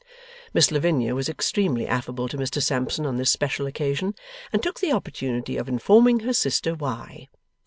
Miss 0.51 0.71
Lavinia 0.71 1.13
was 1.13 1.29
extremely 1.29 1.85
affable 1.85 2.27
to 2.27 2.35
Mr 2.35 2.59
Sampson 2.59 3.05
on 3.05 3.17
this 3.17 3.29
special 3.31 3.67
occasion, 3.67 4.15
and 4.51 4.63
took 4.63 4.79
the 4.79 4.91
opportunity 4.91 5.57
of 5.57 5.69
informing 5.69 6.21
her 6.21 6.33
sister 6.33 6.73
why. 6.73 7.29